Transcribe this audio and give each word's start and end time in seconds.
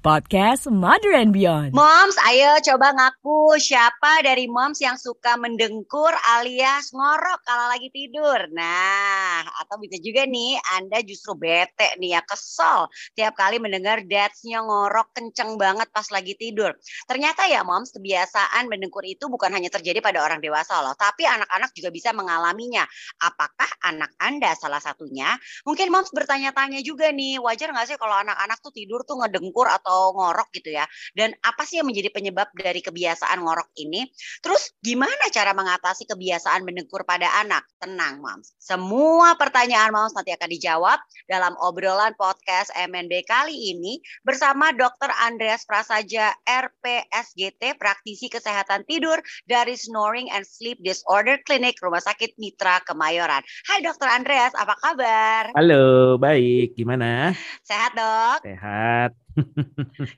Podcast 0.00 0.64
Mother 0.72 1.12
and 1.12 1.36
Beyond. 1.36 1.76
Moms, 1.76 2.16
ayo 2.24 2.56
coba 2.64 2.96
ngaku 2.96 3.60
siapa 3.60 4.24
dari 4.24 4.48
moms 4.48 4.80
yang 4.80 4.96
suka 4.96 5.36
mendengkur 5.36 6.08
alias 6.40 6.88
ngorok 6.96 7.44
kalau 7.44 7.68
lagi 7.68 7.92
tidur. 7.92 8.48
Nah, 8.48 9.44
atau 9.60 9.76
bisa 9.76 10.00
juga 10.00 10.24
nih 10.24 10.56
Anda 10.80 11.04
justru 11.04 11.36
bete 11.36 12.00
nih 12.00 12.16
ya, 12.16 12.24
kesel 12.24 12.88
tiap 13.12 13.36
kali 13.36 13.60
mendengar 13.60 14.00
dadsnya 14.08 14.64
ngorok 14.64 15.12
kenceng 15.12 15.60
banget 15.60 15.92
pas 15.92 16.08
lagi 16.08 16.32
tidur. 16.32 16.72
Ternyata 17.04 17.44
ya 17.52 17.60
moms, 17.60 17.92
kebiasaan 17.92 18.72
mendengkur 18.72 19.04
itu 19.04 19.28
bukan 19.28 19.52
hanya 19.52 19.68
terjadi 19.68 20.00
pada 20.00 20.24
orang 20.24 20.40
dewasa 20.40 20.80
loh, 20.80 20.96
tapi 20.96 21.28
anak-anak 21.28 21.76
juga 21.76 21.92
bisa 21.92 22.16
mengalaminya. 22.16 22.88
Apakah 23.20 23.68
anak 23.84 24.16
Anda 24.16 24.56
salah 24.56 24.80
satunya? 24.80 25.36
Mungkin 25.68 25.92
moms 25.92 26.08
bertanya-tanya 26.08 26.80
juga 26.80 27.12
nih, 27.12 27.36
wajar 27.36 27.68
nggak 27.68 27.84
sih 27.84 27.98
kalau 28.00 28.16
anak-anak 28.16 28.64
tuh 28.64 28.72
tidur 28.72 29.04
tuh 29.04 29.20
ngedengkur 29.20 29.68
atau 29.68 29.89
atau 29.90 30.14
ngorok 30.14 30.54
gitu 30.54 30.70
ya. 30.70 30.86
Dan 31.18 31.34
apa 31.42 31.66
sih 31.66 31.82
yang 31.82 31.90
menjadi 31.90 32.14
penyebab 32.14 32.54
dari 32.54 32.78
kebiasaan 32.78 33.42
ngorok 33.42 33.74
ini? 33.82 34.06
Terus 34.38 34.70
gimana 34.78 35.26
cara 35.34 35.50
mengatasi 35.50 36.06
kebiasaan 36.06 36.62
mendengkur 36.62 37.02
pada 37.02 37.26
anak? 37.42 37.66
Tenang, 37.82 38.22
Moms. 38.22 38.54
Semua 38.62 39.34
pertanyaan 39.34 39.90
Moms 39.90 40.14
nanti 40.14 40.30
akan 40.30 40.46
dijawab 40.46 41.02
dalam 41.26 41.58
obrolan 41.58 42.14
podcast 42.14 42.70
MNB 42.78 43.26
kali 43.26 43.74
ini 43.74 43.98
bersama 44.22 44.70
Dr. 44.70 45.10
Andreas 45.26 45.66
Prasaja 45.66 46.30
RPSGT, 46.46 47.74
praktisi 47.74 48.30
kesehatan 48.30 48.86
tidur 48.86 49.18
dari 49.50 49.74
Snoring 49.74 50.30
and 50.30 50.46
Sleep 50.46 50.78
Disorder 50.86 51.42
Clinic 51.42 51.82
Rumah 51.82 52.04
Sakit 52.04 52.38
Mitra 52.38 52.78
Kemayoran. 52.86 53.42
Hai 53.66 53.82
Dr. 53.82 54.06
Andreas, 54.06 54.54
apa 54.54 54.78
kabar? 54.78 55.50
Halo, 55.58 56.14
baik. 56.14 56.78
Gimana? 56.78 57.34
Sehat, 57.66 57.98
Dok? 57.98 58.46
Sehat. 58.46 59.16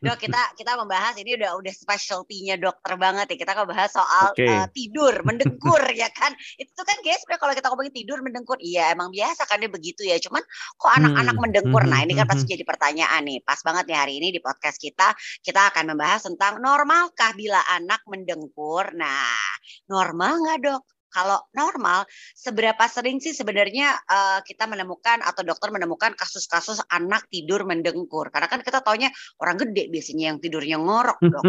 Dok, 0.04 0.18
kita 0.18 0.40
kita 0.58 0.72
membahas 0.78 1.14
ini 1.18 1.38
udah 1.38 1.58
udah 1.58 1.72
specialty-nya 1.72 2.60
dokter 2.60 2.94
banget 3.00 3.34
ya. 3.34 3.36
Kita 3.42 3.52
bahas 3.66 3.90
soal 3.94 4.34
okay. 4.34 4.48
uh, 4.48 4.64
eh, 4.64 4.66
tidur, 4.74 5.14
mendengkur 5.24 5.82
ya 6.02 6.08
kan. 6.12 6.34
Itu 6.60 6.82
kan 6.82 6.98
guys, 7.00 7.22
kalau 7.26 7.54
kita 7.56 7.66
ngomongin 7.72 7.94
tidur 7.94 8.18
mendengkur, 8.20 8.58
iya 8.60 8.92
emang 8.92 9.10
biasa 9.10 9.48
kan 9.48 9.62
dia 9.62 9.70
begitu 9.70 10.04
ya. 10.04 10.20
Cuman 10.20 10.42
kok 10.76 10.92
anak-anak 10.92 11.34
hmm. 11.34 11.42
mendengkur? 11.48 11.82
Nah, 11.88 12.00
ini 12.04 12.12
kan 12.18 12.26
pasti 12.28 12.44
hmm. 12.46 12.54
jadi 12.58 12.64
pertanyaan 12.66 13.22
nih. 13.24 13.38
Pas 13.42 13.60
banget 13.64 13.84
nih 13.88 13.98
hari 13.98 14.12
ini 14.20 14.28
di 14.34 14.40
podcast 14.42 14.76
kita, 14.76 15.14
kita 15.40 15.72
akan 15.72 15.94
membahas 15.94 16.28
tentang 16.28 16.60
normalkah 16.60 17.32
bila 17.34 17.62
anak 17.72 18.04
mendengkur? 18.06 18.92
Nah, 18.92 19.40
normal 19.88 20.42
nggak 20.42 20.58
dok? 20.62 20.91
Kalau 21.12 21.38
normal, 21.52 22.08
seberapa 22.32 22.80
sering 22.88 23.20
sih 23.20 23.36
sebenarnya 23.36 23.94
uh, 24.08 24.40
kita 24.42 24.64
menemukan 24.64 25.20
atau 25.20 25.44
dokter 25.44 25.68
menemukan 25.68 26.16
kasus-kasus 26.16 26.80
anak 26.88 27.28
tidur 27.28 27.68
mendengkur? 27.68 28.32
Karena 28.32 28.48
kan 28.48 28.64
kita 28.64 28.80
taunya 28.80 29.12
orang 29.38 29.60
gede 29.60 29.92
biasanya 29.92 30.32
yang 30.32 30.38
tidurnya 30.40 30.80
ngorok, 30.80 31.20
dok. 31.20 31.44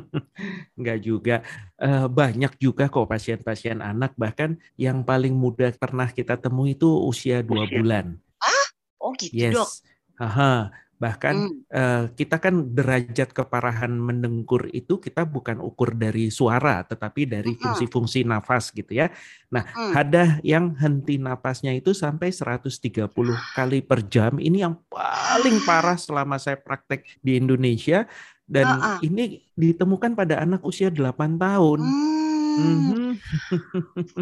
Enggak 0.80 0.98
juga. 1.04 1.36
Uh, 1.76 2.08
banyak 2.08 2.56
juga 2.56 2.88
kok 2.88 3.04
pasien-pasien 3.04 3.84
anak, 3.84 4.16
bahkan 4.16 4.56
yang 4.80 5.04
paling 5.04 5.36
muda 5.36 5.68
pernah 5.76 6.08
kita 6.08 6.40
temui 6.40 6.72
itu 6.72 6.88
usia 7.04 7.44
dua 7.44 7.68
bulan. 7.68 8.16
Ah? 8.40 8.66
Oh 9.04 9.12
gitu, 9.12 9.36
yes. 9.36 9.54
dok? 9.54 9.70
Aha. 10.16 10.72
Bahkan 10.96 11.36
hmm. 11.36 11.60
uh, 11.68 12.04
kita 12.16 12.40
kan 12.40 12.72
derajat 12.72 13.36
keparahan 13.36 13.92
mendengkur 13.92 14.72
itu 14.72 14.96
kita 14.96 15.28
bukan 15.28 15.60
ukur 15.60 15.92
dari 15.92 16.32
suara, 16.32 16.80
tetapi 16.88 17.28
dari 17.28 17.52
fungsi-fungsi 17.52 18.24
nafas 18.24 18.72
gitu 18.72 18.96
ya. 18.96 19.12
Nah, 19.52 19.68
hmm. 19.68 19.92
ada 19.92 20.24
yang 20.40 20.72
henti 20.80 21.20
napasnya 21.20 21.76
itu 21.76 21.92
sampai 21.92 22.32
130 22.32 23.12
kali 23.52 23.78
per 23.84 24.08
jam. 24.08 24.40
Ini 24.40 24.64
yang 24.64 24.80
paling 24.88 25.60
parah 25.68 26.00
selama 26.00 26.40
saya 26.40 26.56
praktek 26.56 27.04
di 27.20 27.36
Indonesia 27.36 28.08
dan 28.48 28.64
uh 28.64 28.96
-uh. 28.96 28.98
ini 29.04 29.44
ditemukan 29.52 30.16
pada 30.16 30.40
anak 30.40 30.64
usia 30.64 30.88
8 30.88 31.36
tahun. 31.36 31.80
Hmm. 31.84 32.14
Mm 32.56 32.80
-hmm. 32.88 33.10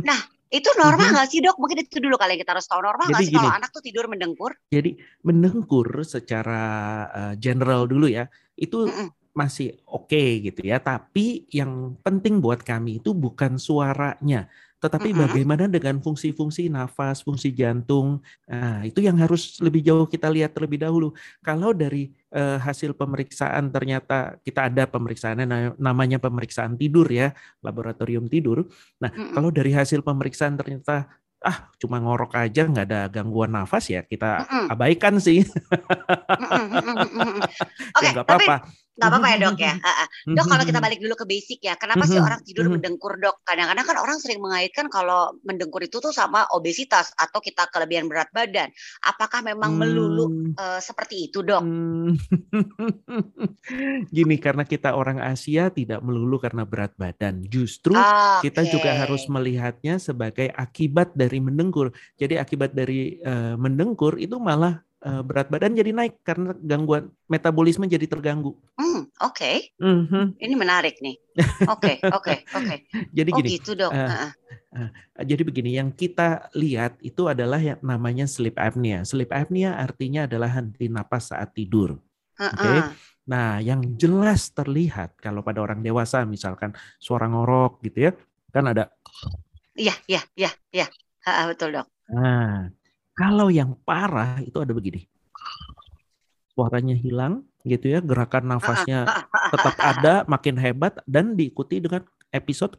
Nah, 0.03 0.21
itu 0.53 0.71
normal 0.77 1.09
mhm. 1.11 1.15
nggak 1.17 1.29
sih 1.31 1.41
dok? 1.41 1.57
Mungkin 1.57 1.79
itu 1.83 1.99
dulu 1.99 2.17
kali 2.21 2.39
kita 2.39 2.55
harus 2.55 2.69
tahu 2.69 2.81
normal 2.85 3.11
nggak 3.11 3.23
sih 3.25 3.35
kalau 3.35 3.53
anak 3.53 3.71
tuh 3.73 3.83
tidur 3.83 4.07
mendengkur? 4.07 4.53
Jadi 4.69 4.97
mendengkur 5.25 5.89
secara 6.05 6.65
uh, 7.11 7.35
general 7.39 7.89
dulu 7.89 8.07
ya, 8.07 8.29
itu 8.55 8.87
mm 8.87 8.93
-mm. 8.93 9.09
masih 9.35 9.75
oke 9.89 10.11
okay 10.13 10.45
gitu 10.45 10.61
ya. 10.63 10.79
Tapi 10.79 11.49
yang 11.51 11.99
penting 12.05 12.39
buat 12.39 12.63
kami 12.63 13.03
itu 13.03 13.17
bukan 13.17 13.59
suaranya, 13.59 14.47
tetapi 14.85 15.11
mm 15.11 15.17
-hmm. 15.17 15.25
bagaimana 15.25 15.65
dengan 15.65 15.97
fungsi-fungsi 16.05 16.69
nafas, 16.69 17.25
fungsi 17.25 17.57
jantung. 17.57 18.21
Nah, 18.45 18.85
itu 18.85 19.01
yang 19.01 19.17
harus 19.17 19.57
lebih 19.65 19.81
jauh 19.81 20.05
kita 20.05 20.29
lihat 20.29 20.53
terlebih 20.53 20.85
dahulu. 20.85 21.17
Kalau 21.41 21.73
dari 21.73 22.13
uh, 22.37 22.61
hasil 22.61 22.93
pemeriksaan 22.93 23.73
ternyata 23.73 24.37
kita 24.45 24.69
ada 24.69 24.85
pemeriksaannya 24.85 25.49
namanya 25.81 26.21
pemeriksaan 26.21 26.77
tidur 26.77 27.09
ya, 27.09 27.33
laboratorium 27.65 28.29
tidur. 28.29 28.69
Nah, 29.01 29.09
mm 29.09 29.17
-hmm. 29.17 29.33
kalau 29.33 29.49
dari 29.49 29.73
hasil 29.73 30.05
pemeriksaan 30.05 30.61
ternyata 30.61 31.09
ah 31.45 31.69
cuma 31.77 32.01
ngorok 32.01 32.41
aja 32.41 32.65
nggak 32.65 32.89
ada 32.89 33.05
gangguan 33.13 33.53
nafas 33.53 33.93
ya 33.93 34.01
kita 34.05 34.45
mm 34.45 34.49
-hmm. 34.49 34.73
abaikan 34.77 35.15
sih. 35.17 35.49
mm 35.49 36.67
-hmm. 36.69 37.41
Oke, 37.97 38.05
okay, 38.05 38.13
ya, 38.13 38.21
apa-apa. 38.21 38.84
Gak 38.95 39.11
apa-apa 39.11 39.27
ya 39.35 39.37
dok 39.43 39.59
ya. 39.59 39.75
Dok 40.23 40.47
kalau 40.47 40.65
kita 40.65 40.79
balik 40.79 41.03
dulu 41.03 41.15
ke 41.19 41.27
basic 41.27 41.59
ya, 41.67 41.75
kenapa 41.75 42.07
sih 42.07 42.23
orang 42.23 42.41
tidur 42.47 42.71
mendengkur 42.71 43.19
dok? 43.19 43.43
Kadang-kadang 43.43 43.85
kan 43.91 43.97
orang 43.99 44.17
sering 44.23 44.39
mengaitkan 44.39 44.87
kalau 44.87 45.35
mendengkur 45.43 45.83
itu 45.83 45.99
tuh 45.99 46.15
sama 46.15 46.47
obesitas 46.55 47.11
atau 47.19 47.43
kita 47.43 47.67
kelebihan 47.75 48.07
berat 48.07 48.31
badan. 48.31 48.71
Apakah 49.03 49.43
memang 49.43 49.75
melulu 49.75 50.55
uh, 50.55 50.79
seperti 50.79 51.27
itu 51.27 51.43
dok? 51.43 51.67
Hmm. 51.67 52.15
Gini 54.15 54.37
karena 54.39 54.63
kita 54.63 54.95
orang 54.95 55.19
Asia 55.19 55.75
tidak 55.75 55.99
melulu 55.99 56.39
karena 56.39 56.63
berat 56.63 56.95
badan. 56.95 57.43
Justru 57.51 57.99
okay. 57.99 58.47
kita 58.47 58.63
juga 58.71 58.95
harus 58.95 59.27
melihatnya 59.27 59.99
sebagai 59.99 60.55
akibat 60.55 61.19
dari 61.19 61.43
mendengkur. 61.43 61.91
Jadi 62.15 62.39
akibat 62.39 62.71
dari 62.71 63.19
uh, 63.27 63.59
mendengkur 63.59 64.23
itu 64.23 64.39
malah 64.39 64.87
uh, 65.05 65.23
berat 65.23 65.53
badan 65.53 65.77
jadi 65.77 65.93
naik 65.93 66.25
karena 66.25 66.57
gangguan 66.65 67.13
metabolisme 67.29 67.85
jadi 67.85 68.09
terganggu. 68.09 68.57
Hmm, 68.81 69.07
oke. 69.21 69.37
Okay. 69.37 69.57
Mm-hmm. 69.79 70.41
Ini 70.41 70.55
menarik 70.57 70.99
nih. 71.05 71.17
Oke, 71.69 72.01
oke, 72.03 72.35
oke. 72.47 72.77
Jadi 73.19 73.31
oh, 73.35 73.37
gini. 73.43 73.49
gitu 73.59 73.75
dong. 73.75 73.91
Uh, 73.91 74.31
uh, 74.79 74.89
jadi 75.27 75.43
begini, 75.43 75.75
yang 75.75 75.91
kita 75.91 76.47
lihat 76.55 76.95
itu 77.03 77.27
adalah 77.27 77.59
yang 77.59 77.83
namanya 77.83 78.27
sleep 78.31 78.55
apnea. 78.55 79.03
Sleep 79.03 79.35
apnea 79.35 79.75
artinya 79.75 80.31
adalah 80.31 80.47
henti 80.51 80.87
napas 80.87 81.35
saat 81.35 81.51
tidur. 81.55 81.99
Uh, 82.39 82.47
Oke. 82.55 82.59
Okay? 82.63 82.79
Nah, 83.25 83.59
yang 83.59 83.83
jelas 83.99 84.53
terlihat 84.55 85.19
kalau 85.19 85.43
pada 85.43 85.59
orang 85.59 85.83
dewasa 85.83 86.23
misalkan 86.23 86.71
suara 87.03 87.27
ngorok 87.27 87.83
gitu 87.83 88.11
ya, 88.11 88.13
kan 88.55 88.71
ada 88.71 88.95
Iya, 89.75 89.95
iya, 90.07 90.23
iya, 90.39 90.51
iya. 90.71 90.87
betul, 91.51 91.75
Dok. 91.75 91.87
Nah, 92.15 92.71
kalau 93.15 93.49
yang 93.49 93.79
parah 93.87 94.43
itu 94.43 94.59
ada 94.59 94.75
begini. 94.75 95.07
Suaranya 96.55 96.95
hilang 96.95 97.43
gitu 97.67 97.91
ya, 97.91 97.99
gerakan 97.99 98.55
nafasnya 98.55 99.09
tetap 99.51 99.75
ada, 99.81 100.15
makin 100.31 100.55
hebat 100.59 101.03
dan 101.09 101.35
diikuti 101.35 101.83
dengan 101.83 102.07
episode 102.31 102.79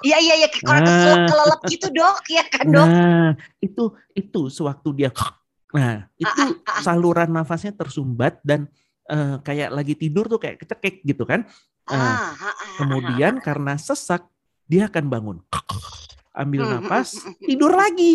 Iya 0.00 0.16
iya 0.16 0.34
iya 0.44 0.48
kalau 0.64 0.80
nah, 0.80 1.28
kelelep 1.28 1.60
gitu 1.68 1.86
dok 1.92 2.24
ya 2.32 2.44
kan 2.48 2.64
dok. 2.72 2.88
Nah 2.88 3.30
itu 3.60 3.84
itu 4.16 4.40
sewaktu 4.48 4.88
dia 4.96 5.10
nah 5.70 6.10
itu 6.18 6.42
saluran 6.82 7.30
nafasnya 7.30 7.70
tersumbat 7.70 8.42
dan 8.42 8.66
uh, 9.06 9.38
kayak 9.44 9.70
lagi 9.70 9.94
tidur 9.94 10.26
tuh 10.26 10.40
kayak 10.40 10.64
kecekek 10.64 11.04
gitu 11.04 11.28
kan. 11.28 11.44
Uh, 11.90 12.16
kemudian 12.80 13.42
karena 13.42 13.74
sesak 13.76 14.24
dia 14.70 14.86
akan 14.86 15.04
bangun 15.10 15.38
ambil 16.34 16.62
hmm, 16.62 16.72
nafas, 16.78 17.18
hmm, 17.18 17.34
hmm, 17.34 17.46
tidur 17.46 17.72
lagi. 17.74 18.12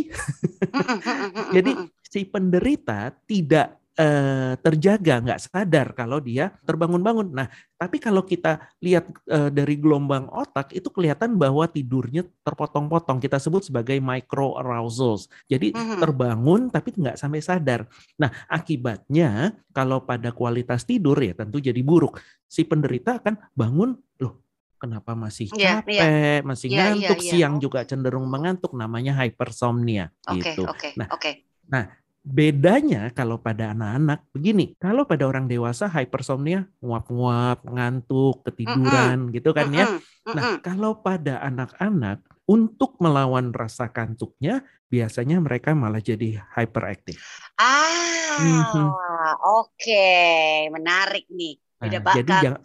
Jadi 1.56 1.72
si 2.06 2.22
penderita 2.24 3.12
tidak 3.28 3.76
uh, 4.00 4.53
terjaga, 4.59 5.20
nggak 5.24 5.42
sadar 5.42 5.88
kalau 5.96 6.20
dia 6.24 6.52
terbangun-bangun. 6.64 7.31
Nah, 7.31 7.48
tapi 7.75 8.00
kalau 8.00 8.24
kita 8.24 8.72
lihat 8.80 9.07
uh, 9.28 9.51
dari 9.51 9.75
gelombang 9.80 10.31
otak 10.31 10.72
itu 10.75 10.88
kelihatan 10.92 11.36
bahwa 11.36 11.68
tidurnya 11.68 12.24
terpotong-potong. 12.44 13.19
Kita 13.19 13.39
sebut 13.39 13.68
sebagai 13.68 14.00
micro 14.00 14.56
arousals. 14.60 15.28
Jadi 15.51 15.75
terbangun 15.75 16.72
tapi 16.72 16.95
nggak 16.95 17.19
sampai 17.19 17.42
sadar. 17.44 17.88
Nah, 18.19 18.31
akibatnya 18.48 19.56
kalau 19.75 20.04
pada 20.04 20.31
kualitas 20.31 20.88
tidur 20.88 21.19
ya 21.19 21.36
tentu 21.36 21.60
jadi 21.60 21.80
buruk. 21.84 22.19
Si 22.45 22.63
penderita 22.63 23.19
akan 23.19 23.51
bangun, 23.57 24.00
loh 24.24 24.44
kenapa 24.75 25.16
masih 25.16 25.50
iya, 25.56 25.81
capek, 25.81 25.98
yeah, 25.98 26.39
masih 26.44 26.68
yeah, 26.69 26.77
ngantuk, 26.92 27.19
yeah, 27.19 27.25
yeah. 27.25 27.33
siang 27.39 27.56
juga 27.57 27.80
cenderung 27.88 28.27
mengantuk, 28.27 28.72
namanya 28.75 29.16
hypersomnia 29.18 30.12
okay, 30.27 30.54
gitu. 30.54 30.63
Okay, 30.69 30.92
nah, 30.95 31.07
okay. 31.12 31.33
nah 31.66 31.86
bedanya 32.25 33.13
kalau 33.13 33.38
pada 33.38 33.69
anak-anak 33.77 34.25
begini, 34.33 34.74
kalau 34.81 35.06
pada 35.06 35.30
orang 35.30 35.45
dewasa 35.45 35.86
hypersomnia 35.86 36.66
nguap-nguap, 36.81 37.62
ngantuk, 37.69 38.42
ketiduran 38.50 39.18
mm 39.18 39.25
-mm. 39.30 39.36
gitu 39.38 39.50
kan 39.54 39.69
ya. 39.69 39.86
Mm 39.86 40.01
-mm. 40.01 40.33
Nah, 40.33 40.44
kalau 40.66 40.98
pada 41.06 41.38
anak-anak 41.45 42.25
untuk 42.50 42.98
melawan 42.98 43.54
rasa 43.54 43.94
kantuknya 43.94 44.66
biasanya 44.89 45.38
mereka 45.38 45.77
malah 45.77 46.01
jadi 46.01 46.42
hyperaktif. 46.57 47.22
Ah, 47.62 48.42
mm 48.42 48.62
-hmm. 48.74 48.89
oke, 48.89 49.77
okay. 49.77 50.66
menarik 50.74 51.30
nih. 51.30 51.62
Beda 51.77 52.00
nah, 52.01 52.16
jadi 52.18 52.33
jangan, 52.42 52.62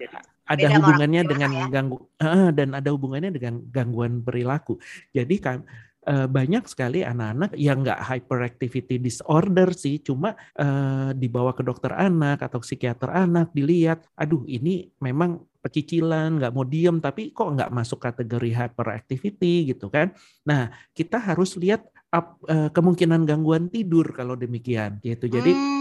ada 0.51 0.67
Beda 0.67 0.75
hubungannya 0.83 1.23
dengan 1.23 1.51
ya? 1.55 1.67
ganggu 1.71 1.97
uh, 2.19 2.51
dan 2.51 2.75
ada 2.75 2.91
hubungannya 2.91 3.31
dengan 3.31 3.63
gangguan 3.71 4.19
perilaku. 4.19 4.83
Jadi 5.15 5.37
kan 5.39 5.63
uh, 6.11 6.27
banyak 6.27 6.67
sekali 6.67 7.07
anak-anak 7.07 7.55
yang 7.55 7.87
nggak 7.87 8.03
hyperactivity 8.03 8.99
disorder 8.99 9.71
sih, 9.71 10.03
cuma 10.03 10.35
uh, 10.59 11.15
dibawa 11.15 11.55
ke 11.55 11.63
dokter 11.63 11.95
anak 11.95 12.43
atau 12.43 12.59
psikiater 12.59 13.15
anak 13.15 13.55
dilihat, 13.55 14.03
aduh 14.19 14.43
ini 14.51 14.91
memang 14.99 15.39
pecicilan, 15.63 16.41
nggak 16.41 16.53
mau 16.57 16.67
diem, 16.67 16.99
tapi 16.99 17.31
kok 17.31 17.53
nggak 17.53 17.71
masuk 17.71 18.01
kategori 18.03 18.51
hyperactivity 18.51 19.71
gitu 19.71 19.87
kan. 19.93 20.11
Nah, 20.49 20.73
kita 20.97 21.21
harus 21.21 21.55
lihat 21.61 21.85
up, 22.11 22.41
uh, 22.49 22.73
kemungkinan 22.75 23.23
gangguan 23.29 23.71
tidur 23.71 24.11
kalau 24.17 24.35
demikian 24.35 24.99
gitu. 25.05 25.31
Jadi 25.31 25.53
hmm. 25.53 25.80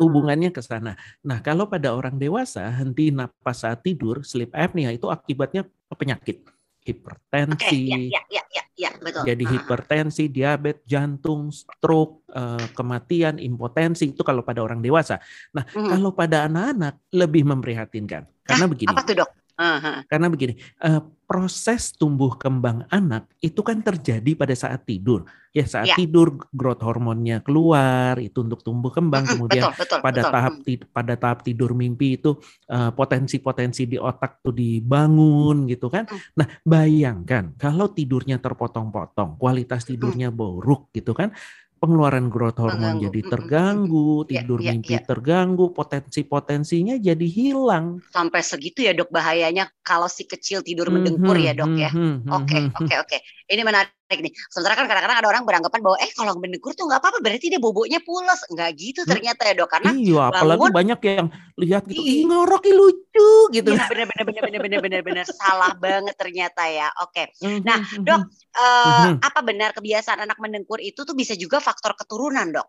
Hubungannya 0.00 0.50
ke 0.54 0.62
sana. 0.62 0.94
Nah, 1.24 1.40
kalau 1.40 1.66
pada 1.66 1.92
orang 1.92 2.16
dewasa 2.16 2.66
henti 2.72 3.10
napas 3.10 3.64
saat 3.66 3.82
tidur, 3.82 4.22
sleep 4.22 4.52
apnea 4.54 4.92
itu 4.92 5.10
akibatnya 5.10 5.66
penyakit 5.94 6.44
hipertensi. 6.86 7.90
Okay, 7.90 8.14
ya, 8.14 8.22
ya, 8.30 8.42
ya, 8.54 8.64
ya, 8.78 8.90
betul. 9.02 9.26
Jadi 9.26 9.44
uh. 9.44 9.50
hipertensi, 9.58 10.24
diabetes, 10.30 10.86
jantung, 10.86 11.50
stroke, 11.50 12.22
uh, 12.30 12.62
kematian, 12.78 13.42
impotensi 13.42 14.14
itu 14.14 14.22
kalau 14.22 14.46
pada 14.46 14.62
orang 14.62 14.78
dewasa. 14.78 15.18
Nah, 15.50 15.66
hmm. 15.66 15.90
kalau 15.90 16.10
pada 16.14 16.46
anak-anak 16.46 17.02
lebih 17.10 17.42
memprihatinkan. 17.42 18.30
Karena 18.46 18.64
Hah, 18.64 18.70
begini. 18.70 18.94
Apa 18.94 19.02
tuh, 19.02 19.14
Dok? 19.18 19.30
Uh-huh. 19.56 20.04
Karena 20.04 20.28
begini, 20.28 20.60
uh, 20.84 21.00
proses 21.26 21.90
tumbuh 21.96 22.36
kembang 22.38 22.86
anak 22.92 23.26
itu 23.42 23.58
kan 23.64 23.80
terjadi 23.82 24.36
pada 24.36 24.54
saat 24.54 24.84
tidur. 24.84 25.26
Ya 25.56 25.64
saat 25.64 25.88
ya. 25.88 25.96
tidur 25.96 26.36
growth 26.52 26.84
hormonnya 26.84 27.40
keluar 27.40 28.20
itu 28.20 28.44
untuk 28.44 28.60
tumbuh 28.60 28.92
kembang. 28.92 29.24
Kemudian 29.24 29.72
betul, 29.72 29.80
betul, 29.80 30.00
pada 30.04 30.20
betul. 30.20 30.32
tahap 30.36 30.54
pada 30.92 31.14
tahap 31.16 31.38
tidur 31.40 31.72
mimpi 31.72 32.20
itu 32.20 32.36
uh, 32.68 32.92
potensi-potensi 32.92 33.88
di 33.88 33.96
otak 33.96 34.44
tuh 34.44 34.52
dibangun 34.52 35.64
gitu 35.66 35.88
kan. 35.88 36.04
Uh-huh. 36.04 36.20
Nah 36.36 36.46
bayangkan 36.60 37.56
kalau 37.56 37.88
tidurnya 37.90 38.36
terpotong-potong, 38.38 39.40
kualitas 39.40 39.88
tidurnya 39.88 40.28
buruk 40.28 40.92
gitu 40.92 41.16
kan 41.16 41.32
pengeluaran 41.76 42.32
growth 42.32 42.56
hormon 42.56 42.98
jadi 43.04 43.20
terganggu, 43.26 44.24
iya, 44.26 44.42
tidur 44.42 44.58
ya, 44.64 44.72
mimpi 44.72 44.96
ya. 44.96 45.02
terganggu, 45.04 45.70
potensi-potensinya 45.76 46.96
jadi 46.96 47.26
hilang. 47.28 48.00
Sampai 48.08 48.40
segitu 48.40 48.80
ya 48.86 48.96
dok 48.96 49.12
bahayanya 49.12 49.68
kalau 49.84 50.08
si 50.08 50.24
kecil 50.24 50.64
tidur 50.64 50.88
mendengkur 50.88 51.36
ya 51.36 51.52
dok 51.52 51.72
ya. 51.76 51.90
Oke 52.32 52.72
oke 52.72 52.94
oke. 53.02 53.18
Ini 53.46 53.62
menarik 53.62 53.92
nih. 54.14 54.32
Sementara 54.54 54.78
kan 54.78 54.86
kadang-kadang 54.86 55.18
ada 55.18 55.28
orang 55.28 55.42
beranggapan 55.42 55.80
bahwa 55.82 55.96
eh 55.98 56.10
kalau 56.14 56.38
mendengkur 56.38 56.72
tuh 56.78 56.86
nggak 56.86 57.02
apa-apa 57.02 57.18
berarti 57.18 57.50
dia 57.50 57.58
boboknya 57.58 57.98
pulas. 58.06 58.46
Nggak 58.46 58.70
gitu 58.78 59.00
ternyata 59.02 59.42
ya 59.50 59.54
dok 59.58 59.70
karena 59.74 59.90
iya 59.90 60.22
apalagi 60.30 60.66
banyak 60.70 61.00
yang 61.02 61.26
lihat 61.58 61.82
gitu 61.90 61.98
ih 61.98 62.22
ngorok 62.30 62.64
lucu 62.70 63.30
gitu. 63.50 63.70
Iya 63.74 63.84
bener 63.90 64.06
bener 64.06 64.24
bener 64.24 64.42
bener 64.46 64.60
bener 64.62 64.80
bener 64.80 65.00
bener 65.02 65.26
salah 65.26 65.74
banget 65.74 66.14
ternyata 66.14 66.62
ya. 66.70 66.86
Oke. 67.02 67.34
Nah 67.66 67.82
dok 67.82 68.30
uh, 68.54 69.18
apa 69.18 69.40
benar 69.42 69.74
kebiasaan 69.74 70.22
anak 70.22 70.38
mendengkur 70.38 70.78
itu 70.78 71.02
tuh 71.02 71.18
bisa 71.18 71.34
juga 71.34 71.58
faktor 71.58 71.98
keturunan 71.98 72.54
dok? 72.54 72.68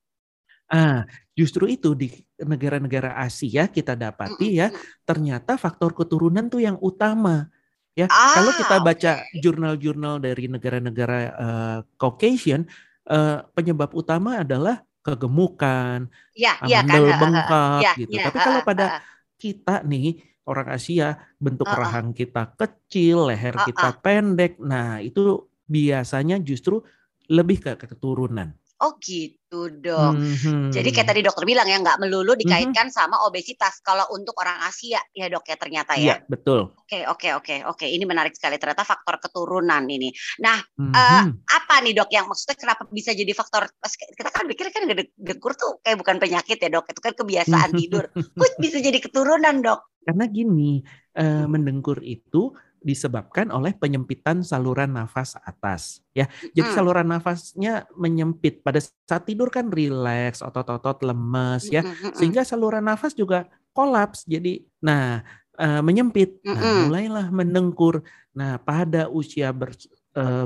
Ah, 0.68 1.08
justru 1.32 1.72
itu 1.72 1.96
di 1.96 2.12
negara-negara 2.44 3.16
Asia 3.16 3.72
kita 3.72 3.96
dapati 3.96 4.60
ya, 4.60 4.68
ternyata 5.08 5.56
faktor 5.56 5.96
keturunan 5.96 6.52
tuh 6.52 6.60
yang 6.60 6.76
utama. 6.84 7.48
Ya, 7.98 8.06
ah, 8.14 8.38
kalau 8.38 8.54
kita 8.54 8.76
baca 8.78 9.12
jurnal-jurnal 9.42 10.22
dari 10.22 10.46
negara-negara 10.46 11.20
uh, 11.34 11.78
Caucasian, 11.98 12.70
uh, 13.10 13.42
penyebab 13.58 13.90
utama 13.98 14.46
adalah 14.46 14.86
kegemukan, 15.02 16.06
ya, 16.38 16.62
ya 16.70 16.86
kan, 16.86 17.02
bengkak 17.18 17.82
ya, 17.82 17.92
gitu. 17.98 18.22
Ya, 18.22 18.30
Tapi 18.30 18.38
kalau 18.38 18.62
pada 18.62 19.02
kita 19.42 19.82
nih 19.82 20.22
orang 20.46 20.78
Asia, 20.78 21.18
bentuk 21.42 21.66
uh, 21.66 21.74
rahang 21.74 22.14
kita 22.14 22.54
kecil, 22.54 23.34
leher 23.34 23.58
uh, 23.58 23.66
kita 23.66 23.90
pendek. 23.98 24.62
Nah, 24.62 25.02
itu 25.02 25.50
biasanya 25.66 26.38
justru 26.38 26.86
lebih 27.34 27.66
ke 27.66 27.82
keturunan. 27.82 28.54
Oh 28.78 28.94
gitu 29.02 29.74
dok. 29.74 30.14
Mm-hmm. 30.14 30.70
Jadi 30.70 30.90
kayak 30.94 31.10
tadi 31.10 31.22
dokter 31.26 31.50
bilang 31.50 31.66
ya 31.66 31.82
nggak 31.82 31.98
melulu 31.98 32.38
mhm. 32.38 32.42
dikaitkan 32.46 32.94
mm-hmm. 32.94 33.10
sama 33.10 33.26
obesitas. 33.26 33.82
Kalau 33.82 34.06
untuk 34.14 34.38
orang 34.38 34.62
Asia 34.70 35.02
ya 35.18 35.26
dok 35.34 35.50
ya 35.50 35.58
ternyata 35.58 35.98
ya. 35.98 36.02
Iya 36.02 36.16
betul. 36.30 36.78
Oke 36.78 37.10
oke 37.10 37.28
oke 37.42 37.56
oke. 37.66 37.86
Ini 37.90 38.06
menarik 38.06 38.38
sekali 38.38 38.62
ternyata 38.62 38.86
faktor 38.86 39.18
keturunan 39.18 39.82
ini. 39.90 40.14
Nah 40.46 40.62
mm-hmm. 40.62 40.94
uh, 40.94 41.24
apa 41.34 41.76
nih 41.82 41.98
dok 41.98 42.10
yang 42.14 42.30
maksudnya 42.30 42.54
kenapa 42.54 42.86
bisa 42.94 43.18
jadi 43.18 43.34
faktor? 43.34 43.66
Kita 43.82 44.30
kan 44.30 44.46
pikir 44.46 44.70
kan 44.70 44.86
dekur 45.18 45.58
tuh 45.58 45.82
kayak 45.82 45.98
bukan 45.98 46.22
penyakit 46.22 46.62
ya 46.62 46.70
dok. 46.70 46.86
Itu 46.94 47.02
kan 47.02 47.18
kebiasaan 47.18 47.74
tidur. 47.82 48.14
Kok 48.14 48.62
bisa 48.62 48.78
jadi 48.78 49.02
keturunan 49.02 49.66
dok? 49.66 49.90
Karena 50.06 50.30
gini 50.30 50.86
uh, 51.18 51.50
mendengkur 51.50 52.00
itu 52.06 52.54
disebabkan 52.82 53.50
oleh 53.50 53.74
penyempitan 53.76 54.42
saluran 54.46 54.94
nafas 54.94 55.36
atas 55.44 56.02
ya. 56.16 56.30
Jadi 56.54 56.70
hmm. 56.72 56.78
saluran 56.78 57.08
nafasnya 57.10 57.90
menyempit 57.98 58.62
pada 58.62 58.80
saat 58.82 59.24
tidur 59.28 59.50
kan 59.54 59.70
rileks, 59.70 60.42
otot-otot 60.42 61.02
lemes 61.04 61.70
ya. 61.70 61.82
Sehingga 62.16 62.46
saluran 62.46 62.86
nafas 62.86 63.18
juga 63.18 63.50
kolaps. 63.74 64.26
Jadi 64.26 64.66
nah 64.82 65.26
uh, 65.58 65.82
menyempit. 65.82 66.40
Nah, 66.46 66.88
mulailah 66.88 67.28
mendengkur. 67.34 68.06
Nah, 68.38 68.62
pada 68.62 69.10
usia 69.10 69.50
ber, 69.50 69.74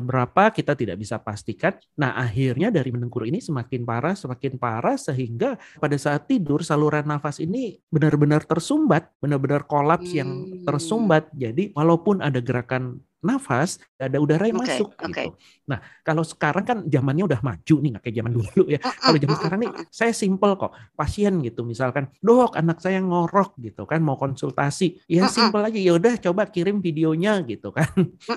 berapa 0.04 0.52
kita 0.52 0.76
tidak 0.76 0.98
bisa 1.00 1.22
pastikan. 1.22 1.76
Nah, 1.96 2.16
akhirnya 2.18 2.74
dari 2.74 2.92
mendengkur 2.92 3.24
ini 3.28 3.40
semakin 3.40 3.88
parah, 3.88 4.16
semakin 4.16 4.60
parah 4.60 4.98
sehingga 5.00 5.56
pada 5.80 5.96
saat 5.96 6.28
tidur 6.28 6.64
saluran 6.66 7.08
nafas 7.08 7.40
ini 7.40 7.80
benar-benar 7.88 8.44
tersumbat, 8.44 9.12
benar-benar 9.24 9.64
kolaps 9.68 10.12
hmm. 10.12 10.18
yang 10.18 10.30
tersumbat. 10.68 11.32
Jadi, 11.36 11.72
walaupun 11.76 12.20
ada 12.20 12.40
gerakan 12.44 13.00
nafas, 13.22 13.78
ada 14.02 14.18
udara 14.18 14.50
yang 14.50 14.58
okay, 14.60 14.82
masuk 14.82 14.90
okay. 14.98 15.30
gitu. 15.30 15.38
Nah, 15.70 15.80
kalau 16.02 16.26
sekarang 16.26 16.66
kan 16.66 16.78
zamannya 16.90 17.24
udah 17.30 17.40
maju 17.46 17.76
nih, 17.80 17.90
nggak 17.96 18.04
kayak 18.04 18.16
zaman 18.18 18.34
dulu 18.34 18.64
ya. 18.68 18.80
Kalau 18.82 19.18
zaman 19.22 19.36
sekarang 19.38 19.60
nih, 19.62 19.72
saya 19.94 20.12
simple 20.12 20.54
kok. 20.58 20.74
Pasien 20.98 21.34
gitu, 21.46 21.62
misalkan, 21.64 22.10
dok, 22.20 22.58
anak 22.58 22.82
saya 22.82 23.00
ngorok 23.00 23.56
gitu 23.62 23.86
kan, 23.86 24.02
mau 24.02 24.18
konsultasi, 24.18 25.00
ya 25.06 25.30
simple 25.30 25.62
aja. 25.62 25.80
Ya 25.80 25.94
udah, 25.96 26.18
coba 26.18 26.50
kirim 26.50 26.82
videonya 26.82 27.40
gitu 27.46 27.72
kan. 27.72 27.88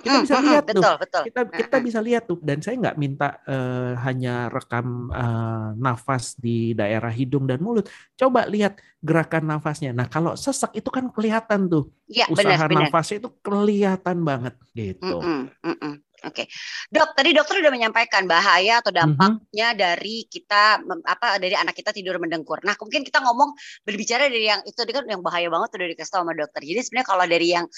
kita 0.04 0.22
bisa 0.22 0.38
lihat 0.44 0.64
tuh. 0.68 0.78
Betul, 0.84 0.94
betul. 1.00 1.22
Kita 1.32 1.40
kita 1.48 1.76
bisa 1.80 1.98
lihat 2.04 2.22
tuh. 2.28 2.38
Dan 2.44 2.60
saya 2.60 2.76
nggak 2.78 2.96
minta 3.00 3.40
uh, 3.48 3.96
hanya 4.04 4.52
rekam 4.52 5.08
uh, 5.10 5.72
nafas 5.80 6.36
di 6.36 6.76
daerah 6.76 7.10
hidung 7.10 7.48
dan 7.48 7.58
mulut. 7.64 7.88
Coba 8.14 8.46
lihat 8.46 8.78
gerakan 9.04 9.44
nafasnya. 9.52 9.92
Nah, 9.92 10.08
kalau 10.08 10.32
sesek 10.32 10.72
itu 10.80 10.88
kan 10.88 11.12
kelihatan 11.12 11.68
tuh. 11.68 11.92
Ya, 12.08 12.24
Usaha 12.32 12.64
benar, 12.64 12.88
nafasnya 12.88 13.20
benar. 13.20 13.28
itu 13.28 13.30
kelihatan 13.44 14.16
banget 14.24 14.54
gitu. 14.72 15.16
Mm 15.20 15.28
-mm, 15.28 15.40
mm 15.60 15.76
-mm. 15.76 15.94
Oke, 16.24 16.40
okay. 16.40 16.46
dok. 16.88 17.12
Tadi 17.12 17.36
dokter 17.36 17.60
sudah 17.60 17.68
menyampaikan 17.68 18.24
bahaya 18.24 18.80
atau 18.80 18.88
dampaknya 18.88 19.68
mm 19.68 19.76
-hmm. 19.76 19.82
dari 19.84 20.16
kita 20.24 20.80
apa 21.04 21.36
dari 21.36 21.52
anak 21.52 21.76
kita 21.76 21.92
tidur 21.92 22.16
mendengkur. 22.16 22.64
Nah, 22.64 22.72
mungkin 22.80 23.04
kita 23.04 23.20
ngomong 23.20 23.52
berbicara 23.84 24.32
dari 24.32 24.48
yang 24.48 24.64
itu 24.64 24.80
kan 24.88 25.04
yang 25.04 25.20
bahaya 25.20 25.52
banget 25.52 25.76
udah 25.76 25.88
dikasih 25.92 26.12
tahu 26.16 26.22
sama 26.24 26.32
dokter. 26.32 26.64
Jadi 26.64 26.80
sebenarnya 26.80 27.08
kalau 27.12 27.24
dari 27.28 27.48
yang 27.52 27.68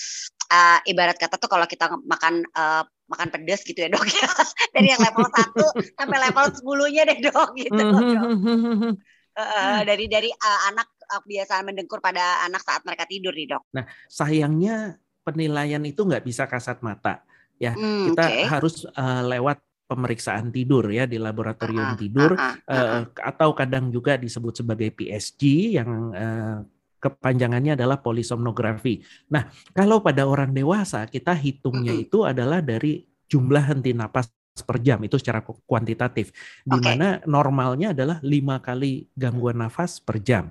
uh, 0.47 0.79
ibarat 0.87 1.19
kata 1.19 1.43
tuh 1.43 1.51
kalau 1.51 1.67
kita 1.67 1.91
makan 2.07 2.47
uh, 2.55 2.87
makan 3.11 3.29
pedas 3.35 3.67
gitu 3.67 3.83
ya 3.83 3.91
dok 3.91 4.07
ya 4.15 4.31
dari 4.75 4.95
yang 4.95 5.03
level 5.03 5.27
1 5.27 5.99
sampai 5.99 6.19
level 6.31 6.47
10-nya 6.55 7.03
deh 7.03 7.19
dok 7.27 7.51
gitu. 7.59 7.83
Mm 7.83 8.39
-hmm. 8.39 8.95
Uh, 9.37 9.85
dari 9.85 10.09
dari 10.09 10.33
uh, 10.33 10.61
anak 10.73 10.96
kebiasaan 11.07 11.65
mendengkur 11.67 12.03
pada 12.03 12.43
anak 12.45 12.63
saat 12.67 12.83
mereka 12.83 13.07
tidur 13.07 13.33
nih 13.33 13.57
dok. 13.57 13.63
Nah 13.73 13.87
sayangnya 14.11 14.99
penilaian 15.27 15.83
itu 15.83 16.07
nggak 16.07 16.23
bisa 16.23 16.47
kasat 16.47 16.83
mata 16.87 17.27
ya 17.57 17.73
hmm, 17.73 18.13
kita 18.13 18.25
okay. 18.25 18.45
harus 18.47 18.85
uh, 18.95 19.25
lewat 19.25 19.59
pemeriksaan 19.87 20.51
tidur 20.51 20.91
ya 20.91 21.07
di 21.07 21.17
laboratorium 21.17 21.95
uh, 21.95 21.99
tidur 21.99 22.31
uh, 22.35 22.59
uh, 22.69 22.87
uh, 23.01 23.05
atau 23.23 23.55
kadang 23.55 23.89
juga 23.89 24.19
disebut 24.19 24.63
sebagai 24.63 24.91
PSG 24.93 25.43
yang 25.79 25.91
uh, 26.13 26.59
kepanjangannya 26.97 27.79
adalah 27.79 28.03
polisomnografi. 28.03 29.05
Nah 29.31 29.47
kalau 29.71 30.03
pada 30.03 30.27
orang 30.27 30.51
dewasa 30.51 31.07
kita 31.07 31.33
hitungnya 31.39 31.95
uh, 31.95 32.03
itu 32.03 32.19
adalah 32.27 32.59
dari 32.59 33.07
jumlah 33.31 33.63
henti 33.63 33.95
napas 33.95 34.27
per 34.57 34.81
jam 34.81 34.97
itu 35.05 35.21
secara 35.21 35.45
kuantitatif 35.45 36.33
di 36.65 36.79
mana 36.81 37.21
normalnya 37.29 37.93
adalah 37.93 38.17
lima 38.25 38.57
kali 38.59 39.07
gangguan 39.15 39.61
nafas 39.61 40.03
per 40.03 40.19
jam. 40.19 40.51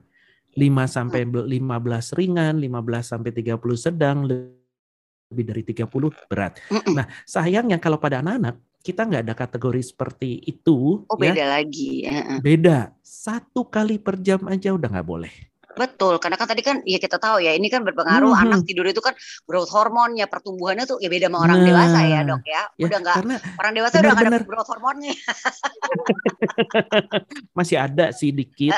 5 0.56 0.88
sampai 0.88 1.28
15 1.28 2.16
ringan, 2.16 2.56
15 2.58 3.04
sampai 3.04 3.32
30 3.36 3.76
sedang, 3.76 4.24
lebih 4.24 5.46
dari 5.46 5.64
30 5.68 6.16
berat. 6.32 6.58
Nah, 6.96 7.06
sayangnya 7.28 7.76
kalau 7.78 8.00
pada 8.00 8.24
anak-anak 8.24 8.56
kita 8.86 9.02
nggak 9.02 9.24
ada 9.26 9.36
kategori 9.36 9.82
seperti 9.82 10.46
itu. 10.46 11.02
Oh 11.10 11.18
ya. 11.18 11.34
beda 11.34 11.46
lagi. 11.58 12.06
Beda. 12.40 12.94
Satu 13.02 13.66
kali 13.66 13.98
per 13.98 14.22
jam 14.22 14.46
aja 14.46 14.78
udah 14.78 14.88
nggak 14.94 15.08
boleh. 15.10 15.34
Betul, 15.76 16.16
karena 16.24 16.40
kan 16.40 16.48
tadi 16.48 16.64
kan 16.64 16.80
ya 16.88 16.96
kita 16.96 17.20
tahu 17.20 17.44
ya 17.44 17.52
ini 17.52 17.68
kan 17.68 17.84
berpengaruh 17.84 18.32
hmm. 18.32 18.44
anak 18.48 18.60
tidur 18.64 18.88
itu 18.88 19.04
kan 19.04 19.12
growth 19.44 19.70
hormonnya 19.76 20.26
pertumbuhannya 20.32 20.88
tuh 20.88 20.98
ya 21.04 21.12
beda 21.12 21.28
sama 21.28 21.44
orang 21.44 21.60
nah, 21.62 21.68
dewasa 21.68 22.00
ya 22.08 22.20
dok 22.24 22.42
ya. 22.48 22.64
ya 22.80 22.86
udah 22.88 23.00
nggak 23.04 23.16
orang 23.60 23.74
dewasa 23.76 23.96
bener, 24.00 24.04
udah 24.08 24.14
nggak 24.16 24.32
ada 24.32 24.40
growth 24.48 24.70
hormonnya. 24.72 25.14
Masih 27.58 27.78
ada 27.80 28.06
sih 28.16 28.32
dikit. 28.32 28.72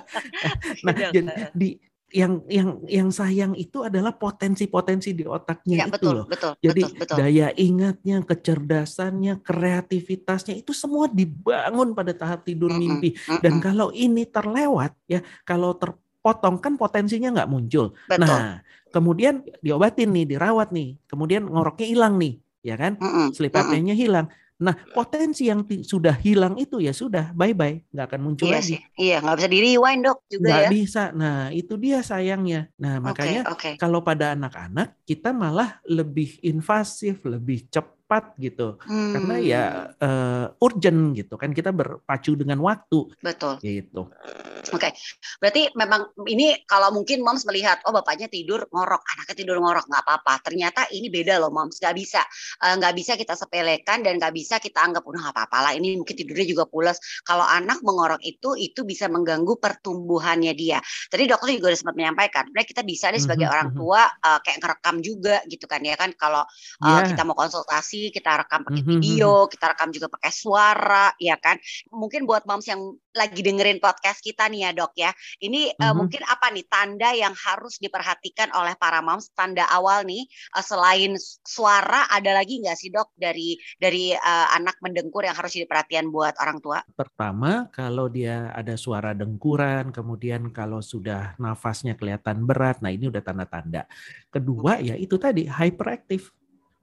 nah 0.84 0.92
jadi 0.96 1.52
di 1.52 1.76
yang 2.10 2.42
yang 2.50 2.82
yang 2.90 3.08
sayang 3.14 3.54
itu 3.54 3.86
adalah 3.86 4.14
potensi-potensi 4.14 5.14
di 5.14 5.22
otaknya 5.22 5.86
ya, 5.86 5.86
itu 5.86 5.94
betul, 5.94 6.12
loh. 6.12 6.26
Betul, 6.26 6.52
Jadi 6.58 6.82
betul, 6.82 6.98
betul. 6.98 7.16
daya 7.22 7.48
ingatnya, 7.54 8.16
kecerdasannya, 8.26 9.34
kreativitasnya 9.40 10.54
itu 10.58 10.74
semua 10.74 11.06
dibangun 11.06 11.94
pada 11.94 12.10
tahap 12.10 12.42
tidur 12.42 12.74
mimpi. 12.74 13.14
Mm 13.14 13.18
-mm. 13.18 13.40
Dan 13.40 13.54
kalau 13.62 13.94
ini 13.94 14.26
terlewat 14.26 14.92
ya, 15.06 15.22
kalau 15.46 15.78
terpotong 15.78 16.58
kan 16.58 16.74
potensinya 16.74 17.30
nggak 17.30 17.50
muncul. 17.50 17.94
Betul. 18.10 18.26
Nah, 18.26 18.60
kemudian 18.90 19.46
diobatin 19.62 20.10
nih, 20.10 20.36
dirawat 20.36 20.74
nih, 20.74 20.98
kemudian 21.06 21.46
ngoroknya 21.46 21.86
hilang 21.86 22.18
nih, 22.18 22.42
ya 22.66 22.74
kan? 22.74 22.98
Mm 22.98 23.10
-mm. 23.10 23.26
Sleep 23.32 23.54
apnea-nya 23.54 23.94
hilang. 23.94 24.26
Nah, 24.60 24.76
potensi 24.92 25.48
yang 25.48 25.64
sudah 25.64 26.20
hilang 26.20 26.60
itu 26.60 26.84
ya 26.84 26.92
sudah 26.92 27.32
bye 27.32 27.56
bye, 27.56 27.80
nggak 27.88 28.06
akan 28.12 28.20
muncul 28.20 28.52
iya 28.52 28.60
lagi. 28.60 28.76
Sih. 28.76 28.80
Iya, 29.00 29.16
nggak 29.24 29.36
bisa 29.40 29.48
di 29.48 29.58
rewind 29.64 30.02
dok 30.04 30.18
juga 30.28 30.44
nggak 30.44 30.52
ya. 30.52 30.68
Nggak 30.68 30.76
bisa. 30.76 31.02
Nah, 31.16 31.38
itu 31.48 31.74
dia 31.80 31.98
sayangnya. 32.04 32.60
Nah, 32.76 32.94
makanya 33.00 33.48
okay, 33.48 33.74
okay. 33.74 33.74
kalau 33.80 34.04
pada 34.04 34.36
anak-anak 34.36 35.00
kita 35.08 35.32
malah 35.32 35.80
lebih 35.88 36.36
invasif, 36.44 37.24
lebih 37.24 37.64
cepat 37.72 37.99
cepat 38.10 38.34
gitu. 38.42 38.74
Hmm. 38.90 39.14
Karena 39.14 39.36
ya 39.38 39.64
uh, 40.02 40.50
urgent 40.58 41.14
gitu 41.14 41.38
kan 41.38 41.54
kita 41.54 41.70
berpacu 41.70 42.34
dengan 42.34 42.58
waktu. 42.58 43.06
Betul. 43.22 43.62
Gitu. 43.62 44.02
Oke. 44.02 44.74
Okay. 44.74 44.92
Berarti 45.38 45.70
memang 45.78 46.10
ini 46.26 46.58
kalau 46.66 46.90
mungkin 46.90 47.22
moms 47.22 47.46
melihat 47.46 47.78
oh 47.86 47.94
bapaknya 47.94 48.26
tidur 48.26 48.66
ngorok, 48.66 48.98
anaknya 49.14 49.36
tidur 49.38 49.62
ngorok 49.62 49.86
nggak 49.86 50.02
apa-apa. 50.02 50.42
Ternyata 50.42 50.90
ini 50.90 51.06
beda 51.06 51.38
loh 51.38 51.54
moms, 51.54 51.78
nggak 51.78 51.94
bisa 51.94 52.26
uh, 52.66 52.74
nggak 52.82 52.98
bisa 52.98 53.14
kita 53.14 53.38
sepelekan 53.38 54.02
dan 54.02 54.18
nggak 54.18 54.34
bisa 54.34 54.58
kita 54.58 54.82
anggap 54.82 55.06
udah 55.06 55.30
nggak 55.30 55.34
apa-apa 55.38 55.70
lah 55.70 55.72
ini 55.78 55.94
mungkin 55.94 56.18
tidurnya 56.18 56.50
juga 56.50 56.66
pulas. 56.66 56.98
Kalau 57.22 57.46
anak 57.46 57.78
mengorok 57.86 58.18
itu 58.26 58.58
itu 58.58 58.82
bisa 58.82 59.06
mengganggu 59.06 59.54
pertumbuhannya 59.62 60.50
dia. 60.58 60.82
Tadi 61.06 61.30
dokter 61.30 61.54
juga 61.54 61.70
sudah 61.70 61.78
sempat 61.86 61.94
menyampaikan, 61.94 62.50
sebenarnya 62.50 62.70
kita 62.74 62.82
bisa 62.82 63.06
nih 63.14 63.22
sebagai 63.22 63.46
mm 63.46 63.46
-hmm. 63.46 63.54
orang 63.54 63.68
mhm. 63.70 63.76
tua 63.78 64.02
uh, 64.10 64.38
kayak 64.42 64.58
ngerekam 64.58 64.96
juga 64.98 65.36
gitu 65.46 65.70
kan 65.70 65.78
ya 65.86 65.94
kan 65.94 66.10
kalau 66.18 66.42
uh, 66.42 66.88
yeah. 66.90 67.06
kita 67.06 67.22
mau 67.22 67.38
konsultasi 67.38 67.99
kita 68.08 68.40
rekam 68.40 68.64
pakai 68.64 68.80
mm-hmm, 68.80 69.00
video, 69.04 69.44
mm-hmm. 69.44 69.52
kita 69.52 69.64
rekam 69.76 69.88
juga 69.92 70.08
pakai 70.08 70.32
suara, 70.32 71.12
ya 71.20 71.36
kan? 71.36 71.60
Mungkin 71.92 72.24
buat 72.24 72.48
moms 72.48 72.64
yang 72.64 72.96
lagi 73.12 73.44
dengerin 73.44 73.82
podcast 73.82 74.24
kita 74.24 74.48
nih 74.48 74.64
ya 74.64 74.70
dok 74.72 74.94
ya, 74.96 75.10
ini 75.44 75.68
uh, 75.82 75.92
mungkin 75.92 76.22
apa 76.24 76.48
nih 76.54 76.64
tanda 76.70 77.10
yang 77.12 77.34
harus 77.34 77.76
diperhatikan 77.76 78.54
oleh 78.56 78.72
para 78.80 79.04
moms? 79.04 79.28
Tanda 79.36 79.68
awal 79.68 80.08
nih 80.08 80.24
uh, 80.56 80.64
selain 80.64 81.18
suara 81.44 82.08
ada 82.08 82.32
lagi 82.32 82.62
nggak 82.64 82.78
sih 82.78 82.88
dok 82.88 83.12
dari 83.18 83.58
dari 83.76 84.14
uh, 84.14 84.48
anak 84.56 84.78
mendengkur 84.80 85.26
yang 85.26 85.34
harus 85.34 85.52
jadi 85.52 85.66
perhatian 85.68 86.08
buat 86.08 86.38
orang 86.38 86.62
tua? 86.62 86.80
Pertama 86.94 87.66
kalau 87.74 88.06
dia 88.06 88.54
ada 88.54 88.78
suara 88.78 89.10
dengkuran, 89.10 89.90
kemudian 89.90 90.54
kalau 90.54 90.78
sudah 90.78 91.34
nafasnya 91.36 91.98
kelihatan 91.98 92.46
berat, 92.46 92.78
nah 92.78 92.94
ini 92.94 93.10
udah 93.10 93.20
tanda-tanda. 93.20 93.90
Kedua 94.30 94.78
ya 94.78 94.94
itu 94.94 95.18
tadi 95.18 95.50
hyperactive 95.50 96.30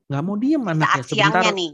nggak 0.08 0.24
mau 0.24 0.40
diem 0.40 0.64
anaknya 0.64 1.04
sebentar 1.04 1.44
nih. 1.52 1.72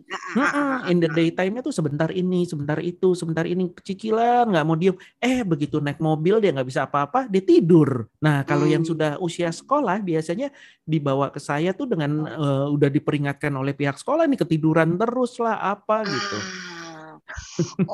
in 0.89 0.97
the 0.97 1.09
daytime 1.13 1.61
tuh 1.61 1.69
sebentar 1.69 2.09
ini 2.09 2.49
sebentar 2.49 2.81
itu 2.81 3.13
sebentar 3.13 3.45
ini 3.45 3.69
kecicilan 3.69 4.49
nggak 4.49 4.65
mau 4.65 4.73
diem 4.73 4.97
eh 5.21 5.45
begitu 5.45 5.77
naik 5.77 6.01
mobil 6.01 6.41
dia 6.41 6.49
nggak 6.49 6.65
bisa 6.65 6.89
apa-apa 6.89 7.29
dia 7.29 7.45
tidur 7.45 8.09
nah 8.17 8.41
kalau 8.41 8.65
hmm. 8.65 8.73
yang 8.73 8.83
sudah 8.83 9.21
usia 9.21 9.53
sekolah 9.53 10.01
biasanya 10.01 10.49
dibawa 10.81 11.29
ke 11.29 11.37
saya 11.37 11.77
tuh 11.77 11.85
dengan 11.85 12.25
uh, 12.25 12.67
udah 12.73 12.89
diperingatkan 12.89 13.53
oleh 13.53 13.77
pihak 13.77 14.01
sekolah 14.01 14.25
nih 14.25 14.41
ketiduran 14.41 14.97
terus 14.97 15.37
lah 15.37 15.61
apa 15.69 16.01
gitu 16.01 16.37
ah. 16.41 16.72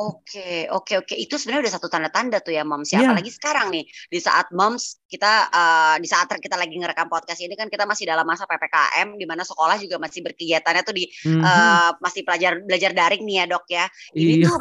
Oke, 0.10 0.70
oke, 0.72 0.94
oke. 1.04 1.14
Itu 1.16 1.36
sebenarnya 1.36 1.68
udah 1.68 1.74
satu 1.76 1.88
tanda-tanda 1.92 2.40
tuh 2.40 2.56
ya, 2.56 2.64
Moms. 2.64 2.90
Ya, 2.92 3.04
yeah. 3.04 3.12
apalagi 3.12 3.32
sekarang 3.34 3.68
nih 3.74 3.86
di 3.86 4.20
saat 4.20 4.48
Moms 4.56 5.04
kita 5.10 5.50
uh, 5.52 5.96
di 6.00 6.08
saat 6.08 6.30
kita 6.30 6.56
lagi 6.56 6.78
ngerekam 6.78 7.10
podcast 7.10 7.42
ini 7.42 7.58
kan 7.58 7.68
kita 7.68 7.84
masih 7.84 8.08
dalam 8.08 8.24
masa 8.24 8.46
PPKM 8.46 9.18
di 9.18 9.26
mana 9.26 9.44
sekolah 9.44 9.82
juga 9.82 9.98
masih 9.98 10.22
berkegiatannya 10.24 10.84
tuh 10.86 10.96
di 10.96 11.10
mm-hmm. 11.10 11.42
uh, 11.44 11.92
masih 12.00 12.22
pelajar 12.24 12.62
belajar 12.64 12.92
daring 12.96 13.24
nih 13.26 13.36
ya, 13.44 13.46
Dok 13.50 13.66
ya. 13.68 13.86
Ini 14.16 14.34
yeah. 14.40 14.48
tuh 14.48 14.60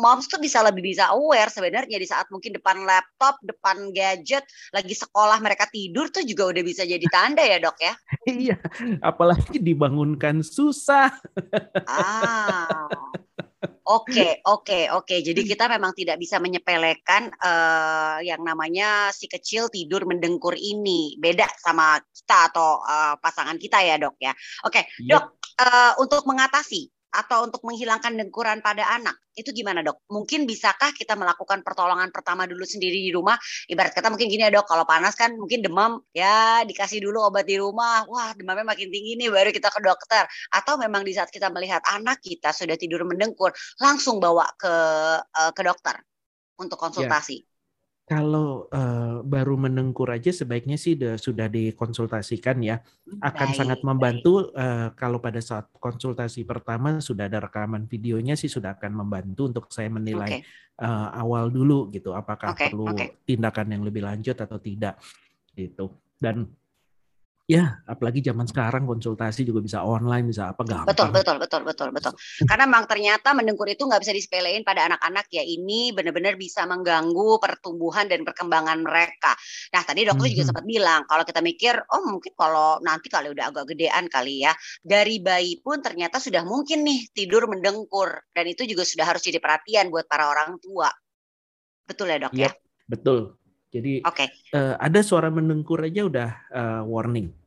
Moms 0.00 0.26
tuh 0.30 0.40
bisa 0.40 0.64
lebih 0.64 0.80
bisa 0.80 1.12
aware 1.12 1.52
sebenarnya 1.52 2.00
di 2.00 2.08
saat 2.08 2.26
mungkin 2.32 2.56
depan 2.56 2.88
laptop, 2.88 3.36
depan 3.44 3.92
gadget, 3.92 4.46
lagi 4.72 4.96
sekolah 4.96 5.36
mereka 5.44 5.68
tidur 5.68 6.08
tuh 6.08 6.24
juga 6.24 6.48
udah 6.48 6.62
bisa 6.64 6.88
jadi 6.88 7.04
tanda 7.12 7.44
ya, 7.44 7.60
Dok 7.60 7.78
ya. 7.78 7.94
Iya, 8.30 8.56
apalagi 9.02 9.58
dibangunkan 9.60 10.40
susah. 10.40 11.12
ah. 11.84 12.88
Oke, 13.90 14.38
oke, 14.46 14.86
oke. 14.94 15.16
Jadi 15.18 15.42
kita 15.42 15.66
memang 15.66 15.90
tidak 15.98 16.14
bisa 16.22 16.38
menyepelekan 16.38 17.26
uh, 17.42 18.22
yang 18.22 18.38
namanya 18.46 19.10
si 19.10 19.26
kecil 19.26 19.66
tidur 19.66 20.06
mendengkur 20.06 20.54
ini. 20.54 21.18
Beda 21.18 21.50
sama 21.58 21.98
kita 21.98 22.54
atau 22.54 22.78
uh, 22.86 23.18
pasangan 23.18 23.58
kita 23.58 23.82
ya, 23.82 23.98
Dok 23.98 24.14
ya. 24.22 24.30
Oke, 24.62 24.86
yep. 25.02 25.10
Dok, 25.10 25.24
uh, 25.58 25.92
untuk 25.98 26.22
mengatasi 26.30 26.99
atau 27.10 27.46
untuk 27.46 27.62
menghilangkan 27.66 28.14
dengkuran 28.14 28.62
pada 28.62 28.86
anak 28.94 29.18
itu 29.34 29.50
gimana 29.54 29.82
dok? 29.82 30.06
Mungkin 30.10 30.46
bisakah 30.46 30.90
kita 30.94 31.14
melakukan 31.14 31.62
pertolongan 31.66 32.10
pertama 32.14 32.46
dulu 32.46 32.62
sendiri 32.62 32.98
di 32.98 33.10
rumah? 33.10 33.38
Ibarat 33.66 33.94
kata 33.94 34.10
mungkin 34.10 34.30
gini 34.30 34.46
ya 34.46 34.50
dok, 34.50 34.66
kalau 34.66 34.86
panas 34.86 35.14
kan 35.18 35.34
mungkin 35.34 35.62
demam 35.62 36.02
ya 36.14 36.62
dikasih 36.66 37.02
dulu 37.02 37.30
obat 37.30 37.46
di 37.46 37.58
rumah. 37.58 38.06
Wah 38.06 38.34
demamnya 38.34 38.66
makin 38.74 38.88
tinggi 38.88 39.18
nih 39.18 39.28
baru 39.30 39.50
kita 39.50 39.68
ke 39.70 39.80
dokter. 39.82 40.24
Atau 40.54 40.78
memang 40.78 41.02
di 41.02 41.12
saat 41.14 41.30
kita 41.34 41.50
melihat 41.50 41.82
anak 41.90 42.22
kita 42.22 42.54
sudah 42.54 42.74
tidur 42.78 43.02
mendengkur 43.06 43.50
langsung 43.82 44.18
bawa 44.22 44.46
ke 44.54 44.74
uh, 45.22 45.52
ke 45.54 45.62
dokter 45.66 45.98
untuk 46.60 46.76
ya. 46.78 46.82
konsultasi. 46.86 47.38
Ya 47.42 47.49
kalau 48.10 48.66
uh, 48.74 49.22
baru 49.22 49.54
menengkur 49.54 50.10
aja 50.10 50.34
sebaiknya 50.34 50.74
sih 50.74 50.98
sudah, 50.98 51.14
sudah 51.14 51.46
dikonsultasikan 51.46 52.58
ya. 52.58 52.82
Akan 53.22 53.54
baik, 53.54 53.58
sangat 53.62 53.80
membantu 53.86 54.50
uh, 54.50 54.90
kalau 54.98 55.22
pada 55.22 55.38
saat 55.38 55.70
konsultasi 55.78 56.42
pertama 56.42 56.98
sudah 56.98 57.30
ada 57.30 57.38
rekaman 57.38 57.86
videonya 57.86 58.34
sih 58.34 58.50
sudah 58.50 58.74
akan 58.74 59.06
membantu 59.06 59.46
untuk 59.46 59.70
saya 59.70 59.94
menilai 59.94 60.42
okay. 60.42 60.82
uh, 60.82 61.14
awal 61.22 61.54
dulu 61.54 61.86
gitu 61.94 62.10
apakah 62.10 62.50
okay, 62.50 62.74
perlu 62.74 62.90
okay. 62.90 63.14
tindakan 63.22 63.78
yang 63.78 63.86
lebih 63.86 64.02
lanjut 64.02 64.34
atau 64.34 64.58
tidak 64.58 64.98
gitu. 65.54 65.94
Dan 66.18 66.50
Ya, 67.50 67.82
apalagi 67.82 68.22
zaman 68.22 68.46
sekarang 68.46 68.86
konsultasi 68.86 69.42
juga 69.42 69.58
bisa 69.58 69.82
online, 69.82 70.30
bisa 70.30 70.54
apa 70.54 70.62
gampang. 70.62 70.86
Betul, 70.86 71.10
betul, 71.10 71.36
betul, 71.42 71.62
betul, 71.66 71.88
betul. 71.90 72.12
Karena 72.46 72.62
memang 72.70 72.86
ternyata 72.86 73.34
mendengkur 73.34 73.66
itu 73.66 73.90
nggak 73.90 73.98
bisa 74.06 74.14
disepelein 74.14 74.62
pada 74.62 74.86
anak-anak 74.86 75.26
ya. 75.34 75.42
Ini 75.42 75.90
benar-benar 75.90 76.38
bisa 76.38 76.62
mengganggu 76.70 77.42
pertumbuhan 77.42 78.06
dan 78.06 78.22
perkembangan 78.22 78.86
mereka. 78.86 79.34
Nah, 79.74 79.82
tadi 79.82 80.06
dokter 80.06 80.14
mm 80.14 80.22
-hmm. 80.22 80.34
juga 80.38 80.44
mhm. 80.46 80.50
sempat 80.54 80.64
bilang 80.70 81.00
kalau 81.10 81.24
kita 81.26 81.40
mikir, 81.42 81.74
oh 81.90 82.02
mungkin 82.06 82.32
kalau 82.38 82.78
nanti 82.86 83.10
kali 83.10 83.34
udah 83.34 83.44
agak 83.50 83.64
gedean 83.74 84.06
kali 84.06 84.46
ya, 84.46 84.54
dari 84.86 85.18
bayi 85.18 85.58
pun 85.58 85.82
ternyata 85.82 86.22
sudah 86.22 86.46
mungkin 86.46 86.86
nih 86.86 87.10
tidur 87.10 87.50
mendengkur 87.50 88.30
dan 88.30 88.46
itu 88.46 88.62
juga 88.62 88.86
sudah 88.86 89.10
harus 89.10 89.26
jadi 89.26 89.42
perhatian 89.42 89.90
buat 89.90 90.06
para 90.06 90.30
orang 90.30 90.54
tua. 90.62 90.86
Betul 91.82 92.14
ya 92.14 92.22
dok 92.22 92.34
yep, 92.38 92.46
ya? 92.46 92.50
Betul. 92.86 93.34
Jadi 93.74 94.06
okay. 94.06 94.30
uh, 94.54 94.58
eh, 94.58 94.74
ada 94.78 95.02
suara 95.02 95.34
mendengkur 95.34 95.82
aja 95.82 96.06
udah 96.06 96.30
uh, 96.54 96.82
warning. 96.86 97.39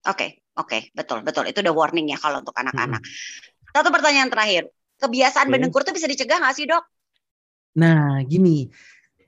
Oke, 0.00 0.16
okay, 0.16 0.30
oke, 0.56 0.68
okay, 0.68 0.80
betul, 0.96 1.20
betul. 1.20 1.44
Itu 1.44 1.60
udah 1.60 1.74
warning 1.76 2.08
ya 2.08 2.16
kalau 2.16 2.40
untuk 2.40 2.56
anak-anak. 2.56 3.04
Hmm. 3.04 3.68
Satu 3.76 3.92
pertanyaan 3.92 4.32
terakhir, 4.32 4.72
kebiasaan 4.96 5.44
okay. 5.48 5.52
mendengkur 5.52 5.84
itu 5.84 5.92
bisa 5.92 6.08
dicegah 6.08 6.40
nggak 6.40 6.56
sih 6.56 6.64
dok? 6.64 6.84
Nah, 7.76 8.24
gini, 8.24 8.72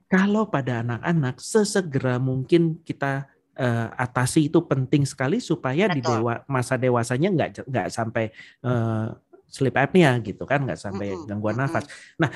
kalau 0.09 0.49
pada 0.49 0.81
anak-anak 0.81 1.37
sesegera 1.45 2.17
mungkin 2.17 2.81
kita 2.89 3.29
uh, 3.61 3.89
atasi 4.01 4.49
itu 4.49 4.65
penting 4.65 5.05
sekali 5.05 5.45
supaya 5.45 5.93
betul. 5.93 5.97
di 5.97 6.01
dewa 6.09 6.35
masa 6.49 6.81
dewasanya 6.81 7.29
nggak 7.37 7.51
nggak 7.69 7.87
sampai 7.93 8.33
uh, 8.65 9.13
sleep 9.53 9.77
apnea 9.77 10.17
gitu 10.25 10.49
kan, 10.49 10.65
nggak 10.65 10.81
sampai 10.81 11.13
mm 11.13 11.17
-hmm. 11.21 11.29
gangguan 11.29 11.61
mm 11.61 11.69
-hmm. 11.69 11.73
nafas. 11.77 11.85
Nah, 12.17 12.33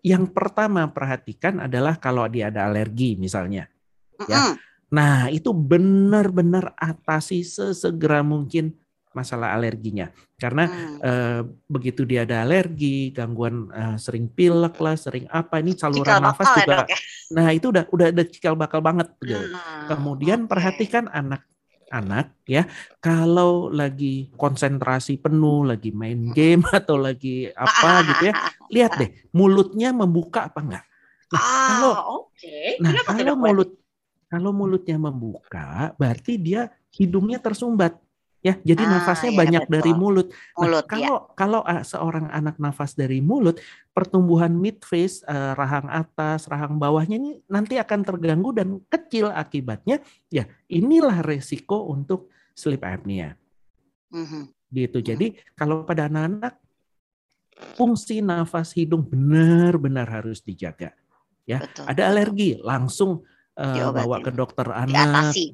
yang 0.00 0.24
pertama 0.32 0.88
perhatikan 0.88 1.60
adalah 1.60 2.00
kalau 2.00 2.24
dia 2.32 2.48
ada 2.48 2.64
alergi 2.64 3.20
misalnya, 3.20 3.68
mm 3.68 4.24
-hmm. 4.24 4.32
ya 4.32 4.40
Nah, 4.94 5.26
itu 5.34 5.50
benar-benar 5.50 6.78
atasi 6.78 7.42
sesegera 7.42 8.22
mungkin 8.22 8.78
masalah 9.14 9.54
alerginya. 9.54 10.10
Karena 10.38 10.66
hmm. 10.66 10.98
eh, 11.02 11.40
begitu 11.66 12.06
dia 12.06 12.22
ada 12.22 12.46
alergi, 12.46 13.10
gangguan 13.10 13.70
eh, 13.74 13.96
sering 13.98 14.30
pilek 14.30 14.78
lah, 14.78 14.94
sering 14.94 15.26
apa 15.30 15.58
ini 15.58 15.74
saluran 15.74 16.18
cikal 16.18 16.22
nafas 16.22 16.50
juga. 16.62 16.78
Ya, 16.86 16.98
Nah, 17.34 17.48
itu 17.50 17.66
udah 17.74 17.84
udah 17.90 18.06
ada 18.14 18.22
cikal 18.26 18.54
bakal 18.54 18.78
banget 18.84 19.10
gitu. 19.18 19.34
Hmm. 19.34 19.86
Kemudian 19.90 20.46
okay. 20.46 20.50
perhatikan 20.50 21.10
anak 21.10 21.42
anak 21.94 22.34
ya 22.42 22.66
kalau 22.98 23.70
lagi 23.70 24.34
konsentrasi 24.34 25.22
penuh 25.22 25.62
lagi 25.62 25.94
main 25.94 26.34
game 26.34 26.66
atau 26.74 26.98
lagi 26.98 27.46
apa 27.54 28.02
gitu 28.02 28.22
ya 28.30 28.34
lihat 28.74 28.92
deh 28.98 29.10
mulutnya 29.30 29.94
membuka 29.94 30.50
apa 30.50 30.58
enggak 30.58 30.84
nah 31.30 31.38
ah, 31.38 31.68
kalau 31.70 31.92
okay. 32.26 32.82
nah 32.82 32.90
kalau 33.06 33.38
mulut 33.38 33.70
kalau 34.34 34.50
mulutnya 34.50 34.98
membuka 34.98 35.94
berarti 35.94 36.34
dia 36.34 36.74
hidungnya 36.90 37.38
tersumbat 37.38 37.94
ya 38.44 38.58
jadi 38.60 38.82
ah, 38.84 38.90
nafasnya 38.98 39.32
ya, 39.32 39.38
banyak 39.40 39.62
betul. 39.64 39.74
dari 39.78 39.92
mulut. 39.96 40.28
Nah, 40.28 40.58
mulut 40.60 40.84
nah, 40.84 40.90
kalau 40.90 41.14
ya. 41.16 41.32
kalau 41.32 41.60
uh, 41.64 41.82
seorang 41.86 42.26
anak 42.28 42.56
nafas 42.60 42.92
dari 42.92 43.24
mulut 43.24 43.56
pertumbuhan 43.96 44.52
midface 44.52 45.24
uh, 45.24 45.56
rahang 45.56 45.88
atas 45.88 46.44
rahang 46.50 46.76
bawahnya 46.76 47.16
ini 47.16 47.30
nanti 47.48 47.80
akan 47.80 48.04
terganggu 48.04 48.52
dan 48.52 48.84
kecil 48.92 49.32
akibatnya 49.32 50.04
ya 50.28 50.44
inilah 50.68 51.24
resiko 51.24 51.88
untuk 51.88 52.28
sleep 52.52 52.84
apnea 52.84 53.32
mm-hmm. 54.12 54.42
gitu 54.76 54.98
mhm. 55.00 55.06
jadi 55.08 55.26
mm-hmm. 55.32 55.56
kalau 55.56 55.88
pada 55.88 56.12
anak-anak 56.12 56.60
fungsi 57.78 58.20
nafas 58.20 58.76
hidung 58.76 59.08
benar-benar 59.08 60.10
harus 60.10 60.44
dijaga 60.44 60.92
ya 61.48 61.64
betul, 61.64 61.84
ada 61.88 62.02
alergi 62.12 62.60
langsung 62.60 63.24
uh, 63.58 63.90
bawa 63.94 64.22
ke 64.22 64.30
dokter 64.34 64.66
anak, 64.70 65.34
diatasi. 65.34 65.44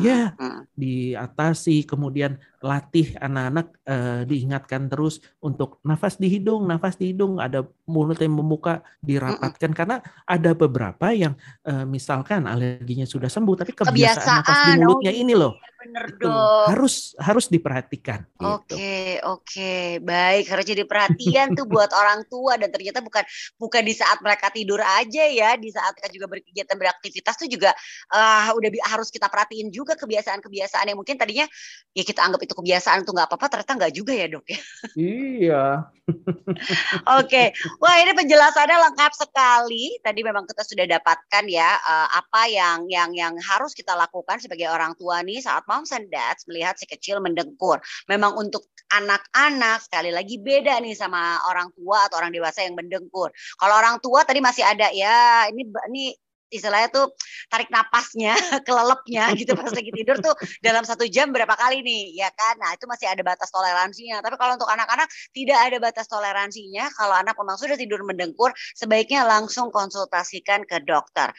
ya, 0.00 0.32
mm. 0.36 0.60
diatasi. 0.76 1.84
Kemudian 1.88 2.36
latih 2.62 3.16
anak-anak 3.20 3.66
uh, 3.84 4.22
diingatkan 4.24 4.88
terus 4.88 5.20
untuk 5.42 5.80
nafas 5.82 6.16
di 6.16 6.28
hidung, 6.30 6.64
nafas 6.64 6.96
di 6.96 7.12
hidung, 7.12 7.40
ada 7.40 7.64
mulut 7.86 8.18
yang 8.20 8.34
membuka, 8.36 8.84
dirapatkan 9.04 9.70
mm. 9.72 9.76
karena 9.76 9.96
ada 10.24 10.50
beberapa 10.52 11.12
yang 11.12 11.36
uh, 11.68 11.84
misalkan 11.84 12.48
alerginya 12.48 13.04
sudah 13.04 13.28
sembuh, 13.28 13.54
tapi 13.60 13.72
kebiasaan, 13.72 13.92
kebiasaan 13.92 14.36
nafas 14.42 14.58
di 14.64 14.72
mulutnya 14.80 15.12
oh, 15.12 15.22
ini 15.22 15.34
loh 15.36 15.54
bener 15.86 16.04
itu 16.10 16.26
dong. 16.26 16.66
Harus 16.72 16.94
harus 17.22 17.46
diperhatikan. 17.46 18.26
Gitu. 18.26 18.42
Oke 18.42 18.74
gitu. 18.74 19.30
oke 19.30 19.74
baik 20.02 20.44
harus 20.50 20.64
jadi 20.66 20.82
perhatian 20.84 21.54
tuh 21.54 21.66
buat 21.70 21.90
orang 21.94 22.26
tua 22.26 22.58
dan 22.58 22.74
ternyata 22.74 22.98
bukan 23.00 23.22
bukan 23.56 23.82
di 23.86 23.94
saat 23.94 24.18
mereka 24.20 24.50
tidur 24.50 24.82
aja 24.82 25.24
ya 25.30 25.54
di 25.54 25.70
saat 25.70 25.94
mereka 25.96 26.10
juga 26.12 26.26
berkegiatan 26.26 26.76
beraktivitas 26.76 27.34
tuh 27.38 27.48
juga 27.48 27.70
uh, 28.10 28.50
udah 28.58 28.70
harus 28.90 29.08
kita 29.14 29.30
perhatiin 29.30 29.70
juga 29.70 29.94
kebiasaan-kebiasaan 29.94 30.90
yang 30.90 30.98
mungkin 30.98 31.16
tadinya 31.16 31.46
ya 31.94 32.02
kita 32.02 32.20
anggap 32.26 32.42
itu 32.46 32.54
kebiasaan 32.54 33.02
tuh 33.02 33.12
nggak 33.14 33.28
apa-apa 33.30 33.46
ternyata 33.50 33.72
nggak 33.74 33.92
juga 33.94 34.12
ya 34.14 34.26
dok 34.30 34.46
ya. 34.46 34.60
Iya. 34.94 35.64
oke 37.18 37.44
wah 37.82 37.96
ini 37.98 38.14
penjelasannya 38.14 38.78
lengkap 38.78 39.12
sekali 39.18 39.98
tadi 40.06 40.22
memang 40.22 40.46
kita 40.46 40.62
sudah 40.62 40.86
dapatkan 40.86 41.44
ya 41.50 41.66
uh, 41.82 42.08
apa 42.14 42.46
yang 42.46 42.86
yang 42.86 43.10
yang 43.10 43.34
harus 43.42 43.74
kita 43.74 43.90
lakukan 43.98 44.38
sebagai 44.38 44.70
orang 44.70 44.94
tua 44.94 45.26
nih 45.26 45.42
saat 45.42 45.66
mau 45.66 45.82
moms 45.82 45.90
and 45.92 46.08
dads 46.08 46.48
melihat 46.48 46.78
si 46.80 46.88
kecil 46.88 47.20
mendengkur. 47.20 47.84
Memang 48.08 48.32
untuk 48.38 48.64
anak-anak 48.88 49.84
sekali 49.84 50.08
lagi 50.08 50.40
beda 50.40 50.80
nih 50.80 50.96
sama 50.96 51.42
orang 51.50 51.68
tua 51.76 52.08
atau 52.08 52.16
orang 52.16 52.32
dewasa 52.32 52.64
yang 52.64 52.72
mendengkur. 52.78 53.28
Kalau 53.60 53.74
orang 53.76 54.00
tua 54.00 54.24
tadi 54.24 54.40
masih 54.40 54.64
ada 54.64 54.88
ya 54.94 55.50
ini 55.50 55.68
ini 55.90 56.04
istilahnya 56.50 56.88
tuh 56.92 57.06
tarik 57.50 57.68
napasnya, 57.68 58.34
kelelepnya 58.66 59.34
gitu 59.34 59.52
pas 59.58 59.70
lagi 59.70 59.90
tidur 59.90 60.16
tuh 60.22 60.34
dalam 60.62 60.86
satu 60.86 61.04
jam 61.10 61.30
berapa 61.34 61.52
kali 61.54 61.82
nih, 61.82 62.20
ya 62.22 62.30
kan? 62.32 62.58
Nah 62.62 62.74
itu 62.74 62.86
masih 62.86 63.10
ada 63.10 63.22
batas 63.26 63.50
toleransinya. 63.50 64.22
Tapi 64.22 64.36
kalau 64.38 64.54
untuk 64.54 64.70
anak-anak 64.70 65.08
tidak 65.34 65.58
ada 65.58 65.76
batas 65.82 66.06
toleransinya. 66.06 66.88
Kalau 66.94 67.14
anak 67.16 67.34
memang 67.38 67.58
sudah 67.58 67.76
tidur 67.78 68.02
mendengkur, 68.06 68.54
sebaiknya 68.74 69.26
langsung 69.26 69.74
konsultasikan 69.74 70.62
ke 70.64 70.82
dokter. 70.86 71.34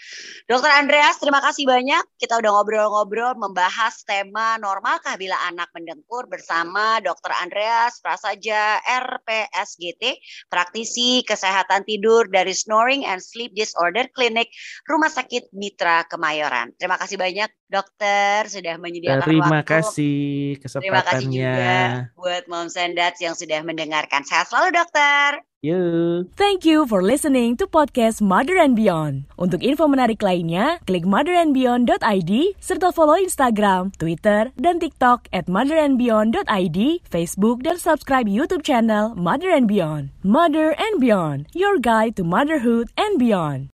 Dokter 0.45 0.71
Andreas, 0.75 1.19
terima 1.19 1.39
kasih 1.39 1.67
banyak. 1.67 2.03
Kita 2.19 2.39
udah 2.39 2.51
ngobrol-ngobrol 2.53 3.39
membahas 3.39 4.03
tema 4.03 4.59
normalkah 4.59 5.15
bila 5.15 5.35
anak 5.47 5.71
mendengkur 5.73 6.27
bersama 6.27 6.99
Dokter 7.01 7.33
Andreas 7.37 7.99
Prasaja 8.03 8.79
RPSGT, 8.83 10.19
praktisi 10.51 11.23
kesehatan 11.23 11.83
tidur 11.87 12.27
dari 12.29 12.51
Snoring 12.51 13.07
and 13.07 13.23
Sleep 13.23 13.53
Disorder 13.53 14.09
Clinic 14.11 14.49
Rumah 14.97 15.13
Sakit 15.13 15.53
Mitra 15.53 16.09
Kemayoran. 16.09 16.73
Terima 16.73 16.97
kasih 16.97 17.21
banyak 17.21 17.53
dokter 17.69 18.49
sudah 18.49 18.81
menyediakan 18.81 19.29
Terima 19.29 19.61
waktu. 19.61 19.69
kasih 19.69 20.17
kesempatannya. 20.57 20.89
Terima 20.89 21.01
kasih 21.05 21.25
juga 21.29 21.69
buat 22.17 22.43
Mom 22.49 22.65
and 22.65 22.97
yang 23.21 23.37
sudah 23.37 23.61
mendengarkan. 23.61 24.25
Sehat 24.25 24.49
selalu 24.49 24.73
dokter. 24.73 25.45
You. 25.65 26.29
Thank 26.37 26.69
you 26.69 26.85
for 26.85 27.01
listening 27.01 27.57
to 27.57 27.65
podcast 27.65 28.21
Mother 28.21 28.61
and 28.61 28.77
Beyond. 28.77 29.25
Untuk 29.41 29.65
info 29.65 29.89
menarik 29.89 30.21
lainnya, 30.21 30.77
klik 30.85 31.01
motherandbeyond.id 31.01 32.61
serta 32.61 32.93
follow 32.93 33.17
Instagram, 33.17 33.89
Twitter, 33.97 34.53
dan 34.53 34.77
TikTok 34.77 35.25
at 35.33 35.49
motherandbeyond.id, 35.49 36.79
Facebook, 37.09 37.65
dan 37.65 37.81
subscribe 37.81 38.29
YouTube 38.29 38.61
channel 38.61 39.17
Mother 39.17 39.49
and 39.49 39.65
Beyond. 39.65 40.13
Mother 40.21 40.77
and 40.77 41.01
Beyond, 41.01 41.49
your 41.57 41.81
guide 41.81 42.13
to 42.13 42.23
motherhood 42.25 42.93
and 42.93 43.17
beyond. 43.17 43.65